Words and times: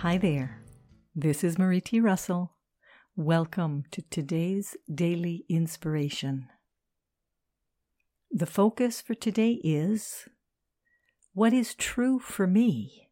Hi 0.00 0.18
there. 0.18 0.60
This 1.14 1.42
is 1.42 1.58
Marie 1.58 1.80
T. 1.80 2.00
Russell. 2.00 2.52
Welcome 3.16 3.84
to 3.92 4.02
today's 4.02 4.76
daily 4.94 5.46
inspiration. 5.48 6.48
The 8.30 8.44
focus 8.44 9.00
for 9.00 9.14
today 9.14 9.52
is 9.64 10.28
what 11.32 11.54
is 11.54 11.74
true 11.74 12.18
for 12.18 12.46
me? 12.46 13.08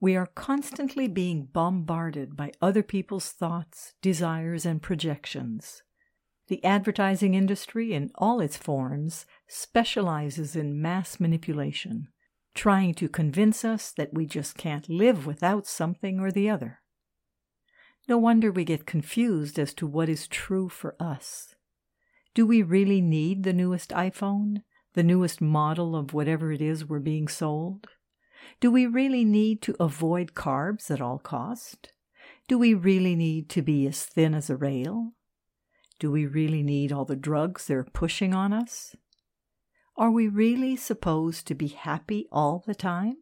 We 0.00 0.16
are 0.16 0.26
constantly 0.26 1.08
being 1.08 1.48
bombarded 1.50 2.36
by 2.36 2.52
other 2.60 2.82
people's 2.82 3.30
thoughts, 3.30 3.94
desires, 4.02 4.66
and 4.66 4.82
projections. 4.82 5.82
The 6.48 6.62
advertising 6.62 7.32
industry, 7.32 7.94
in 7.94 8.10
all 8.16 8.40
its 8.40 8.58
forms, 8.58 9.24
specializes 9.48 10.54
in 10.54 10.82
mass 10.82 11.18
manipulation 11.18 12.08
trying 12.56 12.94
to 12.94 13.08
convince 13.08 13.64
us 13.64 13.92
that 13.92 14.14
we 14.14 14.26
just 14.26 14.56
can't 14.56 14.88
live 14.88 15.26
without 15.26 15.66
something 15.66 16.18
or 16.18 16.32
the 16.32 16.50
other. 16.50 16.80
No 18.08 18.18
wonder 18.18 18.50
we 18.50 18.64
get 18.64 18.86
confused 18.86 19.58
as 19.58 19.74
to 19.74 19.86
what 19.86 20.08
is 20.08 20.26
true 20.26 20.68
for 20.68 20.96
us. 20.98 21.54
Do 22.34 22.46
we 22.46 22.62
really 22.62 23.00
need 23.00 23.42
the 23.42 23.52
newest 23.52 23.90
iPhone, 23.90 24.62
the 24.94 25.02
newest 25.02 25.40
model 25.40 25.94
of 25.94 26.14
whatever 26.14 26.50
it 26.50 26.62
is 26.62 26.84
we're 26.84 26.98
being 26.98 27.28
sold? 27.28 27.86
Do 28.60 28.70
we 28.70 28.86
really 28.86 29.24
need 29.24 29.60
to 29.62 29.76
avoid 29.78 30.34
carbs 30.34 30.90
at 30.90 31.00
all 31.00 31.18
cost? 31.18 31.92
Do 32.48 32.58
we 32.58 32.74
really 32.74 33.16
need 33.16 33.48
to 33.50 33.62
be 33.62 33.86
as 33.86 34.04
thin 34.04 34.34
as 34.34 34.48
a 34.48 34.56
rail? 34.56 35.12
Do 35.98 36.10
we 36.10 36.26
really 36.26 36.62
need 36.62 36.92
all 36.92 37.04
the 37.04 37.16
drugs 37.16 37.66
they're 37.66 37.84
pushing 37.84 38.34
on 38.34 38.52
us? 38.52 38.94
Are 39.98 40.10
we 40.10 40.28
really 40.28 40.76
supposed 40.76 41.46
to 41.46 41.54
be 41.54 41.68
happy 41.68 42.28
all 42.30 42.62
the 42.66 42.74
time? 42.74 43.16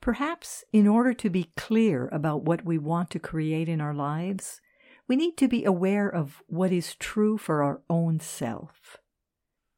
Perhaps, 0.00 0.62
in 0.72 0.86
order 0.86 1.12
to 1.12 1.28
be 1.28 1.50
clear 1.56 2.08
about 2.12 2.44
what 2.44 2.64
we 2.64 2.78
want 2.78 3.10
to 3.10 3.18
create 3.18 3.68
in 3.68 3.80
our 3.80 3.94
lives, 3.94 4.60
we 5.08 5.16
need 5.16 5.36
to 5.38 5.48
be 5.48 5.64
aware 5.64 6.08
of 6.08 6.40
what 6.46 6.70
is 6.70 6.94
true 6.94 7.36
for 7.36 7.64
our 7.64 7.82
own 7.90 8.20
self. 8.20 8.98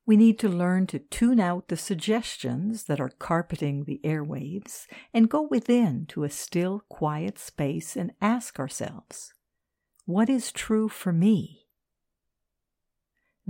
We 0.05 0.19
need 0.19 0.39
to 0.41 0.48
learn 0.48 0.86
to 0.89 0.98
tune 0.98 1.41
out 1.41 1.69
the 1.69 1.77
suggestions 1.79 2.84
that 2.84 3.01
are 3.01 3.09
carpeting 3.19 3.84
the 3.84 4.01
airwaves 4.05 4.86
and 5.14 5.31
go 5.31 5.41
within 5.41 6.05
to 6.09 6.25
a 6.25 6.31
still, 6.31 6.83
quiet 6.91 7.39
space 7.39 7.97
and 7.97 8.12
ask 8.20 8.59
ourselves, 8.59 9.33
What 10.05 10.29
is 10.29 10.53
true 10.53 10.91
for 10.91 11.12
me? 11.14 11.58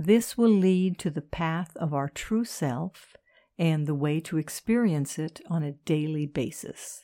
This 0.01 0.37
will 0.37 0.47
lead 0.47 0.97
to 0.99 1.09
the 1.09 1.21
path 1.21 1.75
of 1.75 1.93
our 1.93 2.07
true 2.07 2.45
self 2.45 3.17
and 3.57 3.85
the 3.85 3.93
way 3.93 4.21
to 4.21 4.37
experience 4.37 5.19
it 5.19 5.41
on 5.49 5.61
a 5.61 5.73
daily 5.73 6.25
basis. 6.25 7.01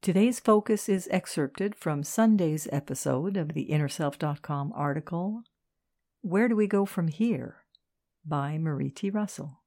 Today's 0.00 0.38
focus 0.38 0.88
is 0.88 1.08
excerpted 1.10 1.74
from 1.74 2.04
Sunday's 2.04 2.68
episode 2.70 3.36
of 3.36 3.54
the 3.54 3.70
InnerSelf.com 3.70 4.72
article, 4.76 5.42
Where 6.20 6.46
Do 6.46 6.54
We 6.54 6.68
Go 6.68 6.86
From 6.86 7.08
Here? 7.08 7.64
by 8.24 8.56
Marie 8.56 8.92
T. 8.92 9.10
Russell. 9.10 9.62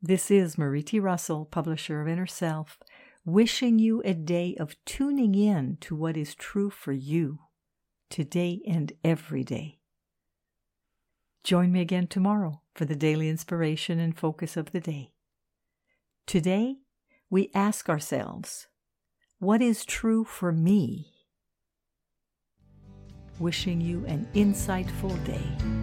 This 0.00 0.30
is 0.30 0.56
Marie 0.56 0.84
T. 0.84 1.00
Russell, 1.00 1.46
publisher 1.46 2.00
of 2.00 2.06
Inner 2.06 2.28
Self, 2.28 2.78
wishing 3.24 3.80
you 3.80 4.02
a 4.04 4.14
day 4.14 4.54
of 4.60 4.76
tuning 4.84 5.34
in 5.34 5.78
to 5.80 5.96
what 5.96 6.16
is 6.16 6.36
true 6.36 6.70
for 6.70 6.92
you 6.92 7.40
today 8.12 8.60
and 8.68 8.92
every 9.02 9.42
day. 9.42 9.78
Join 11.42 11.72
me 11.72 11.80
again 11.80 12.06
tomorrow 12.06 12.60
for 12.74 12.84
the 12.84 12.94
daily 12.94 13.28
inspiration 13.28 13.98
and 13.98 14.16
focus 14.16 14.54
of 14.56 14.70
the 14.70 14.80
day. 14.80 15.14
Today, 16.26 16.76
we 17.30 17.50
ask 17.54 17.88
ourselves, 17.88 18.68
what 19.38 19.62
is 19.62 19.86
true 19.86 20.24
for 20.24 20.52
me? 20.52 21.06
Wishing 23.40 23.80
you 23.80 24.04
an 24.06 24.28
insightful 24.34 25.12
day. 25.24 25.81